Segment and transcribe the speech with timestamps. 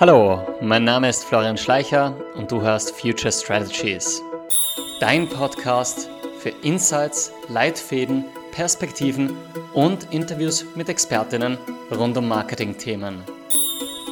[0.00, 4.22] Hallo, mein Name ist Florian Schleicher und du hörst Future Strategies.
[5.00, 9.36] Dein Podcast für Insights, Leitfäden, Perspektiven
[9.74, 11.58] und Interviews mit Expertinnen
[11.90, 13.24] rund um Marketingthemen.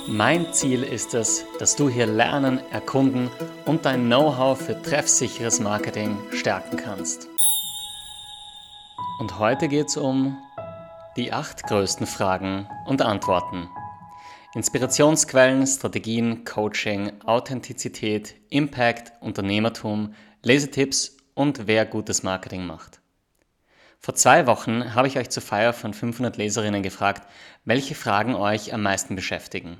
[0.08, 3.30] Mein Ziel ist es, dass du hier lernen, erkunden
[3.64, 7.28] und dein Know-how für treffsicheres Marketing stärken kannst.
[9.20, 10.36] Und heute geht es um
[11.16, 13.70] die acht größten Fragen und Antworten.
[14.56, 23.02] Inspirationsquellen, Strategien, Coaching, Authentizität, Impact, Unternehmertum, Lesetipps und wer gutes Marketing macht.
[23.98, 27.28] Vor zwei Wochen habe ich euch zur Feier von 500 Leserinnen gefragt,
[27.66, 29.78] welche Fragen euch am meisten beschäftigen.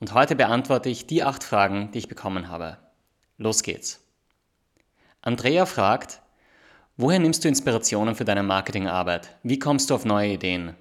[0.00, 2.78] Und heute beantworte ich die acht Fragen, die ich bekommen habe.
[3.36, 4.00] Los geht's.
[5.20, 6.22] Andrea fragt,
[6.96, 9.36] Woher nimmst du Inspirationen für deine Marketingarbeit?
[9.42, 10.74] Wie kommst du auf neue Ideen?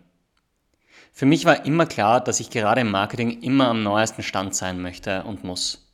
[1.15, 4.79] Für mich war immer klar, dass ich gerade im Marketing immer am neuesten Stand sein
[4.79, 5.91] möchte und muss.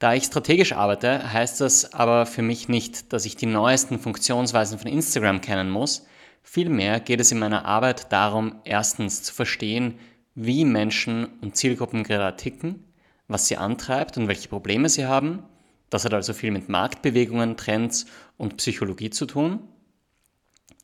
[0.00, 4.80] Da ich strategisch arbeite, heißt das aber für mich nicht, dass ich die neuesten Funktionsweisen
[4.80, 6.06] von Instagram kennen muss.
[6.42, 10.00] Vielmehr geht es in meiner Arbeit darum, erstens zu verstehen,
[10.34, 12.82] wie Menschen und Zielgruppen gerade ticken,
[13.28, 15.44] was sie antreibt und welche Probleme sie haben
[15.90, 19.60] das hat also viel mit Marktbewegungen, Trends und Psychologie zu tun.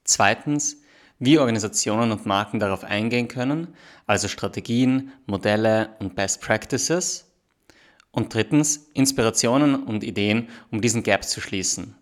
[0.04, 0.81] Zweitens,
[1.24, 3.68] wie Organisationen und Marken darauf eingehen können,
[4.08, 7.30] also Strategien, Modelle und Best Practices.
[8.10, 11.94] Und drittens, Inspirationen und Ideen, um diesen Gap zu schließen.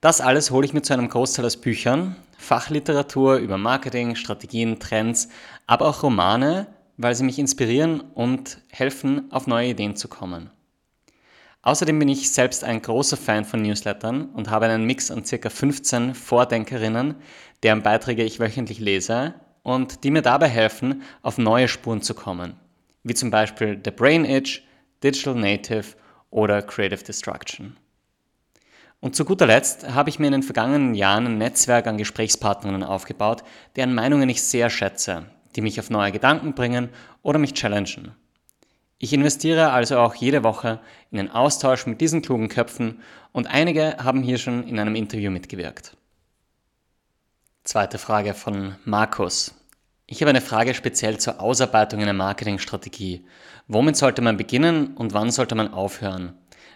[0.00, 5.28] Das alles hole ich mir zu einem Großteil aus Büchern, Fachliteratur über Marketing, Strategien, Trends,
[5.68, 6.66] aber auch Romane,
[6.96, 10.50] weil sie mich inspirieren und helfen, auf neue Ideen zu kommen.
[11.66, 15.50] Außerdem bin ich selbst ein großer Fan von Newslettern und habe einen Mix an ca.
[15.50, 17.16] 15 Vordenkerinnen,
[17.64, 22.54] deren Beiträge ich wöchentlich lese und die mir dabei helfen, auf neue Spuren zu kommen,
[23.02, 24.62] wie zum Beispiel The Brain Itch,
[25.02, 25.96] Digital Native
[26.30, 27.76] oder Creative Destruction.
[29.00, 32.84] Und zu guter Letzt habe ich mir in den vergangenen Jahren ein Netzwerk an Gesprächspartnerinnen
[32.84, 33.42] aufgebaut,
[33.74, 35.24] deren Meinungen ich sehr schätze,
[35.56, 36.90] die mich auf neue Gedanken bringen
[37.22, 38.14] oder mich challengen.
[38.98, 40.80] Ich investiere also auch jede Woche
[41.10, 43.02] in den Austausch mit diesen klugen Köpfen
[43.32, 45.96] und einige haben hier schon in einem Interview mitgewirkt.
[47.62, 49.54] Zweite Frage von Markus.
[50.06, 53.26] Ich habe eine Frage speziell zur Ausarbeitung einer Marketingstrategie.
[53.68, 56.32] Womit sollte man beginnen und wann sollte man aufhören?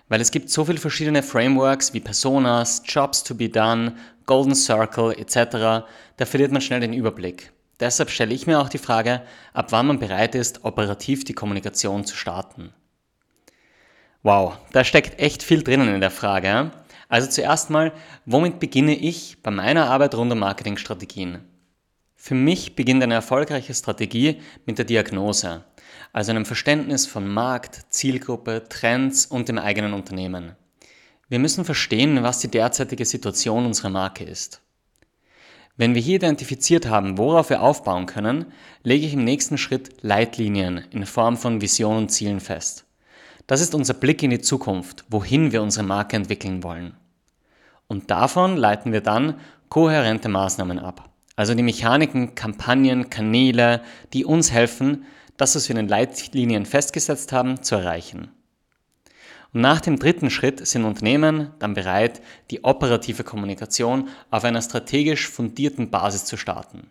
[0.08, 3.94] Weil es gibt so viele verschiedene Frameworks wie Personas, Jobs to be done,
[4.26, 5.86] Golden Circle etc.,
[6.16, 7.52] da verliert man schnell den Überblick.
[7.80, 9.22] Deshalb stelle ich mir auch die Frage,
[9.54, 12.72] ab wann man bereit ist, operativ die Kommunikation zu starten.
[14.22, 16.72] Wow, da steckt echt viel drinnen in der Frage.
[17.08, 17.92] Also zuerst mal,
[18.26, 21.40] womit beginne ich bei meiner Arbeit rund um Marketingstrategien?
[22.16, 25.64] Für mich beginnt eine erfolgreiche Strategie mit der Diagnose,
[26.12, 30.54] also einem Verständnis von Markt, Zielgruppe, Trends und dem eigenen Unternehmen.
[31.30, 34.60] Wir müssen verstehen, was die derzeitige Situation unserer Marke ist.
[35.80, 38.44] Wenn wir hier identifiziert haben, worauf wir aufbauen können,
[38.82, 42.84] lege ich im nächsten Schritt Leitlinien in Form von Vision und Zielen fest.
[43.46, 46.98] Das ist unser Blick in die Zukunft, wohin wir unsere Marke entwickeln wollen.
[47.86, 51.08] Und davon leiten wir dann kohärente Maßnahmen ab.
[51.34, 53.80] Also die Mechaniken, Kampagnen, Kanäle,
[54.12, 55.06] die uns helfen,
[55.38, 58.28] das, was wir in den Leitlinien festgesetzt haben, zu erreichen.
[59.52, 65.28] Und nach dem dritten Schritt sind Unternehmen dann bereit, die operative Kommunikation auf einer strategisch
[65.28, 66.90] fundierten Basis zu starten.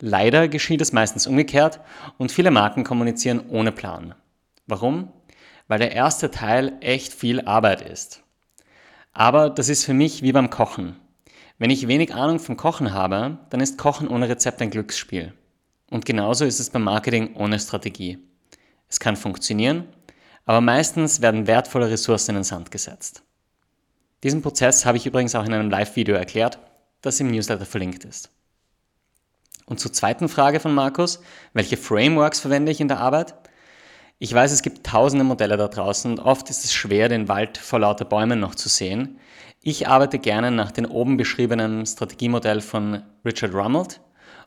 [0.00, 1.80] Leider geschieht es meistens umgekehrt
[2.18, 4.14] und viele Marken kommunizieren ohne Plan.
[4.66, 5.10] Warum?
[5.68, 8.22] Weil der erste Teil echt viel Arbeit ist.
[9.12, 10.96] Aber das ist für mich wie beim Kochen.
[11.58, 15.32] Wenn ich wenig Ahnung vom Kochen habe, dann ist Kochen ohne Rezept ein Glücksspiel.
[15.90, 18.18] Und genauso ist es beim Marketing ohne Strategie.
[18.88, 19.84] Es kann funktionieren,
[20.46, 23.22] aber meistens werden wertvolle Ressourcen in den Sand gesetzt.
[24.22, 26.58] Diesen Prozess habe ich übrigens auch in einem Live-Video erklärt,
[27.02, 28.30] das im Newsletter verlinkt ist.
[29.66, 31.20] Und zur zweiten Frage von Markus,
[31.52, 33.34] welche Frameworks verwende ich in der Arbeit?
[34.18, 37.58] Ich weiß, es gibt tausende Modelle da draußen und oft ist es schwer, den Wald
[37.58, 39.18] vor lauter Bäumen noch zu sehen.
[39.60, 44.00] Ich arbeite gerne nach dem oben beschriebenen Strategiemodell von Richard Rummelt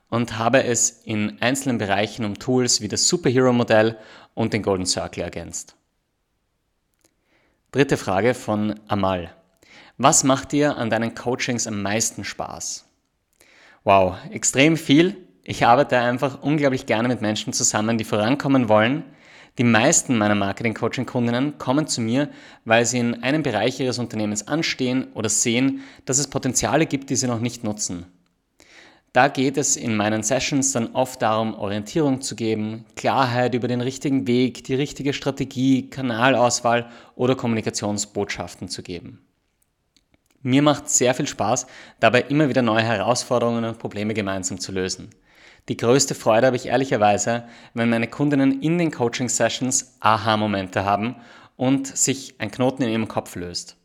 [0.09, 3.97] und habe es in einzelnen Bereichen um Tools wie das Superhero-Modell
[4.33, 5.75] und den Golden Circle ergänzt.
[7.71, 9.29] Dritte Frage von Amal.
[9.99, 12.89] Was macht dir an deinen Coachings am meisten Spaß?
[13.83, 15.15] Wow, extrem viel.
[15.43, 19.03] Ich arbeite einfach unglaublich gerne mit Menschen zusammen, die vorankommen wollen.
[19.59, 22.29] Die meisten meiner Marketing-Coaching-Kundinnen kommen zu mir,
[22.65, 27.15] weil sie in einem Bereich ihres Unternehmens anstehen oder sehen, dass es Potenziale gibt, die
[27.15, 28.07] sie noch nicht nutzen.
[29.11, 33.81] Da geht es in meinen Sessions dann oft darum, Orientierung zu geben, Klarheit über den
[33.81, 39.25] richtigen Weg, die richtige Strategie, Kanalauswahl oder Kommunikationsbotschaften zu geben.
[40.41, 41.65] Mir macht sehr viel Spaß,
[41.99, 45.09] dabei immer wieder neue Herausforderungen und Probleme gemeinsam zu lösen.
[45.69, 51.15] Die größte Freude habe ich ehrlicherweise, wenn meine Kundinnen in den Coaching-Sessions Aha-Momente haben
[51.57, 53.78] und sich ein Knoten in ihrem Kopf löst.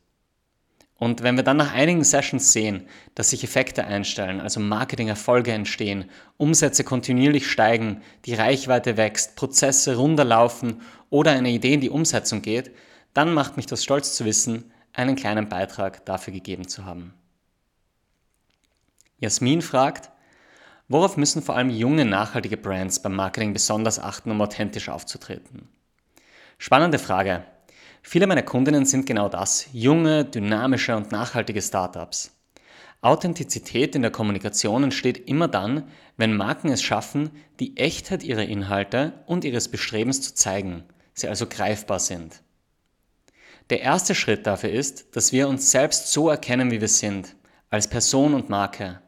[0.99, 6.11] Und wenn wir dann nach einigen Sessions sehen, dass sich Effekte einstellen, also Marketing-Erfolge entstehen,
[6.37, 12.71] Umsätze kontinuierlich steigen, die Reichweite wächst, Prozesse runterlaufen oder eine Idee in die Umsetzung geht,
[13.13, 17.13] dann macht mich das stolz zu wissen, einen kleinen Beitrag dafür gegeben zu haben.
[19.19, 20.11] Jasmin fragt,
[20.89, 25.69] worauf müssen vor allem junge nachhaltige Brands beim Marketing besonders achten, um authentisch aufzutreten?
[26.59, 27.45] Spannende Frage.
[28.07, 32.37] Viele meiner Kundinnen sind genau das, junge, dynamische und nachhaltige Startups.
[33.01, 37.31] Authentizität in der Kommunikation entsteht immer dann, wenn Marken es schaffen,
[37.61, 40.85] die Echtheit ihrer Inhalte und ihres Bestrebens zu zeigen,
[41.15, 42.43] sie also greifbar sind.
[43.71, 47.35] Der erste Schritt dafür ist, dass wir uns selbst so erkennen, wie wir sind,
[47.71, 49.01] als Person und Marke.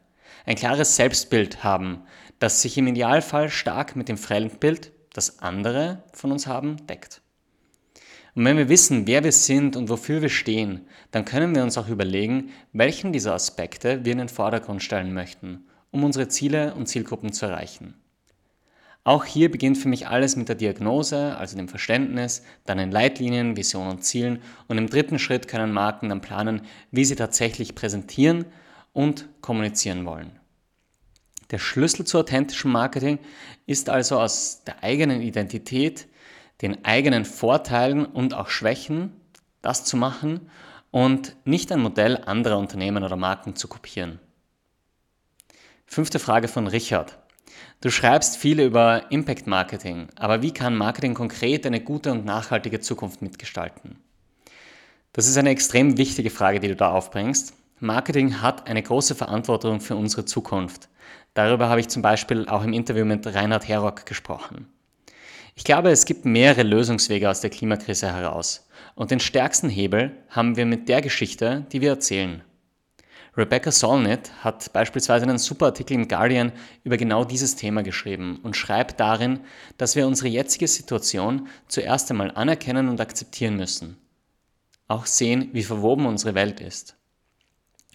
[0.43, 2.01] Ein klares Selbstbild haben,
[2.39, 7.21] das sich im Idealfall stark mit dem Fremdbild, das andere von uns haben, deckt.
[8.37, 11.75] Und wenn wir wissen, wer wir sind und wofür wir stehen, dann können wir uns
[11.75, 16.85] auch überlegen, welchen dieser Aspekte wir in den Vordergrund stellen möchten, um unsere Ziele und
[16.85, 17.95] Zielgruppen zu erreichen.
[19.03, 23.57] Auch hier beginnt für mich alles mit der Diagnose, also dem Verständnis, dann in Leitlinien,
[23.57, 24.37] Visionen und Zielen
[24.67, 26.61] und im dritten Schritt können Marken dann planen,
[26.91, 28.45] wie sie tatsächlich präsentieren
[28.93, 30.29] und kommunizieren wollen.
[31.49, 33.17] Der Schlüssel zu authentischem Marketing
[33.65, 36.07] ist also aus der eigenen Identität,
[36.61, 39.13] den eigenen Vorteilen und auch Schwächen
[39.61, 40.49] das zu machen
[40.91, 44.19] und nicht ein Modell anderer Unternehmen oder Marken zu kopieren.
[45.85, 47.17] Fünfte Frage von Richard.
[47.81, 52.79] Du schreibst viel über Impact Marketing, aber wie kann Marketing konkret eine gute und nachhaltige
[52.79, 53.97] Zukunft mitgestalten?
[55.13, 57.53] Das ist eine extrem wichtige Frage, die du da aufbringst.
[57.79, 60.89] Marketing hat eine große Verantwortung für unsere Zukunft.
[61.33, 64.67] Darüber habe ich zum Beispiel auch im Interview mit Reinhard Herock gesprochen.
[65.57, 68.69] Ich glaube, es gibt mehrere Lösungswege aus der Klimakrise heraus.
[68.93, 72.43] Und den stärksten Hebel haben wir mit der Geschichte, die wir erzählen.
[73.35, 76.51] Rebecca Solnit hat beispielsweise einen super Artikel im Guardian
[76.83, 79.39] über genau dieses Thema geschrieben und schreibt darin,
[79.79, 83.97] dass wir unsere jetzige Situation zuerst einmal anerkennen und akzeptieren müssen.
[84.87, 86.97] Auch sehen, wie verwoben unsere Welt ist.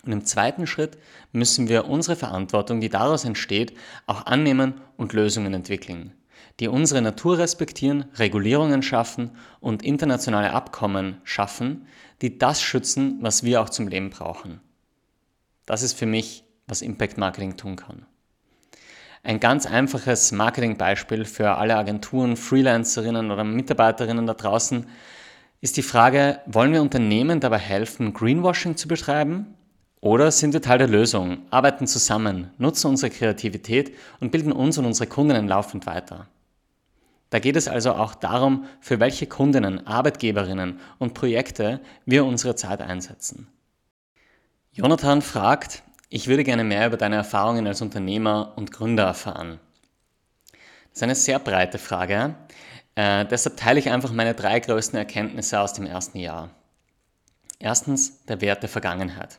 [0.05, 0.99] Und im zweiten Schritt
[1.31, 3.73] müssen wir unsere Verantwortung, die daraus entsteht,
[4.09, 6.13] auch annehmen und Lösungen entwickeln
[6.61, 9.31] die unsere Natur respektieren, Regulierungen schaffen
[9.61, 11.87] und internationale Abkommen schaffen,
[12.21, 14.61] die das schützen, was wir auch zum Leben brauchen.
[15.67, 18.07] Das ist für mich, was Impact Marketing tun kann.
[19.25, 24.87] Ein ganz einfaches Marketingbeispiel für alle Agenturen, Freelancerinnen oder Mitarbeiterinnen da draußen
[25.61, 29.55] ist die Frage, wollen wir Unternehmen dabei helfen, Greenwashing zu betreiben?
[30.03, 34.85] Oder sind wir Teil der Lösung, arbeiten zusammen, nutzen unsere Kreativität und bilden uns und
[34.85, 36.27] unsere Kundinnen laufend weiter?
[37.31, 42.83] Da geht es also auch darum, für welche Kundinnen, Arbeitgeberinnen und Projekte wir unsere Zeit
[42.83, 43.47] einsetzen.
[44.73, 49.61] Jonathan fragt, ich würde gerne mehr über deine Erfahrungen als Unternehmer und Gründer erfahren.
[50.51, 52.35] Das ist eine sehr breite Frage.
[52.97, 56.51] Äh, deshalb teile ich einfach meine drei größten Erkenntnisse aus dem ersten Jahr.
[57.61, 59.39] Erstens der Wert der Vergangenheit.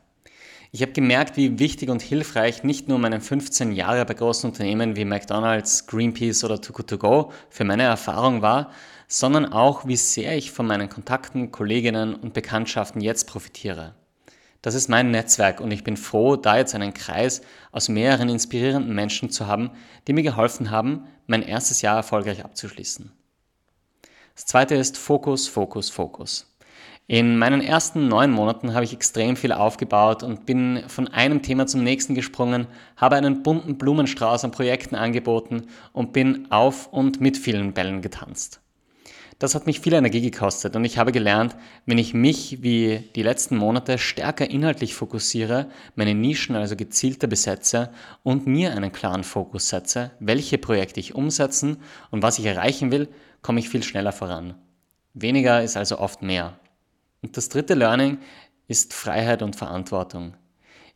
[0.75, 4.95] Ich habe gemerkt, wie wichtig und hilfreich nicht nur meine 15 Jahre bei großen Unternehmen
[4.95, 8.71] wie McDonald's, Greenpeace oder Too Good To Go für meine Erfahrung war,
[9.07, 13.93] sondern auch, wie sehr ich von meinen Kontakten, Kolleginnen und Bekanntschaften jetzt profitiere.
[14.63, 18.95] Das ist mein Netzwerk und ich bin froh, da jetzt einen Kreis aus mehreren inspirierenden
[18.95, 19.69] Menschen zu haben,
[20.07, 23.11] die mir geholfen haben, mein erstes Jahr erfolgreich abzuschließen.
[24.33, 26.52] Das zweite ist Fokus, Fokus, Fokus.
[27.07, 31.67] In meinen ersten neun Monaten habe ich extrem viel aufgebaut und bin von einem Thema
[31.67, 37.37] zum nächsten gesprungen, habe einen bunten Blumenstrauß an Projekten angeboten und bin auf und mit
[37.37, 38.61] vielen Bällen getanzt.
[39.37, 43.23] Das hat mich viel Energie gekostet und ich habe gelernt, wenn ich mich wie die
[43.23, 47.89] letzten Monate stärker inhaltlich fokussiere, meine Nischen also gezielter besetze
[48.23, 51.77] und mir einen klaren Fokus setze, welche Projekte ich umsetzen
[52.11, 53.09] und was ich erreichen will,
[53.41, 54.55] komme ich viel schneller voran.
[55.13, 56.57] Weniger ist also oft mehr.
[57.23, 58.19] Und das dritte Learning
[58.67, 60.35] ist Freiheit und Verantwortung.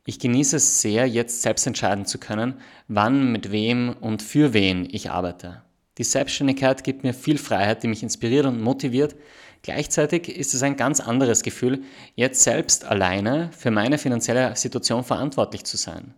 [0.06, 4.88] Ich genieße es sehr, jetzt selbst entscheiden zu können, wann, mit wem und für wen
[4.92, 5.64] ich arbeite.
[5.98, 9.16] Die Selbstständigkeit gibt mir viel Freiheit, die mich inspiriert und motiviert.
[9.64, 11.82] Gleichzeitig ist es ein ganz anderes Gefühl,
[12.16, 16.14] jetzt selbst alleine für meine finanzielle Situation verantwortlich zu sein.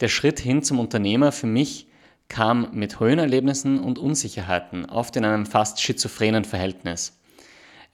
[0.00, 1.88] Der Schritt hin zum Unternehmer für mich
[2.28, 7.16] kam mit Höhenerlebnissen und Unsicherheiten, oft in einem fast schizophrenen Verhältnis.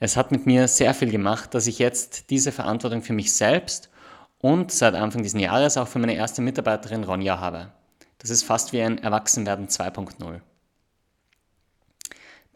[0.03, 3.89] Es hat mit mir sehr viel gemacht, dass ich jetzt diese Verantwortung für mich selbst
[4.37, 7.71] und seit Anfang dieses Jahres auch für meine erste Mitarbeiterin Ronja habe.
[8.17, 10.41] Das ist fast wie ein Erwachsenwerden 2.0.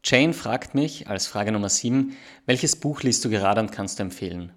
[0.03, 4.03] Jane fragt mich als Frage Nummer 7, welches Buch liest du gerade und kannst du
[4.03, 4.51] empfehlen?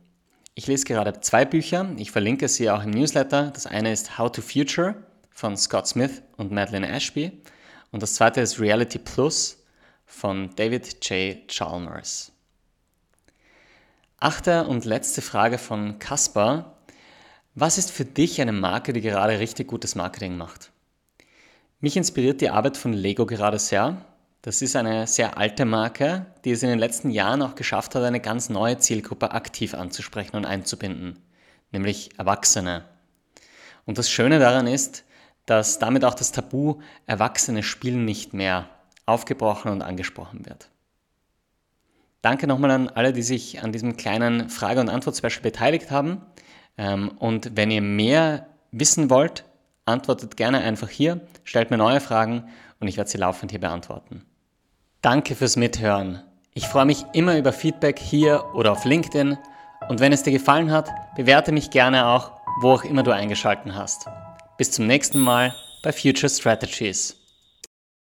[0.57, 3.53] Ich lese gerade zwei Bücher, ich verlinke sie auch im Newsletter.
[3.55, 4.97] Das eine ist How to Future
[5.31, 7.41] von Scott Smith und Madeleine Ashby
[7.93, 9.63] und das zweite ist Reality Plus
[10.07, 11.47] von David J.
[11.47, 12.33] Chalmers.
[14.23, 16.77] Achte und letzte Frage von Caspar.
[17.55, 20.73] Was ist für dich eine Marke, die gerade richtig gutes Marketing macht?
[21.81, 24.05] Mich inspiriert die Arbeit von Lego gerade sehr.
[24.43, 28.03] Das ist eine sehr alte Marke, die es in den letzten Jahren auch geschafft hat,
[28.03, 31.19] eine ganz neue Zielgruppe aktiv anzusprechen und einzubinden,
[31.73, 32.85] nämlich Erwachsene.
[33.87, 35.05] Und das Schöne daran ist,
[35.47, 38.69] dass damit auch das Tabu Erwachsene spielen nicht mehr
[39.07, 40.70] aufgebrochen und angesprochen wird.
[42.23, 46.21] Danke nochmal an alle, die sich an diesem kleinen Frage- und Antwort-Special beteiligt haben.
[46.77, 49.45] Ähm, und wenn ihr mehr wissen wollt,
[49.87, 52.45] antwortet gerne einfach hier, stellt mir neue Fragen
[52.79, 54.25] und ich werde sie laufend hier beantworten.
[55.03, 56.23] Danke fürs Mithören.
[56.53, 59.39] Ich freue mich immer über Feedback hier oder auf LinkedIn
[59.89, 63.75] und wenn es dir gefallen hat, bewerte mich gerne auch, wo auch immer du eingeschalten
[63.75, 64.07] hast.
[64.59, 67.20] Bis zum nächsten Mal bei Future Strategies.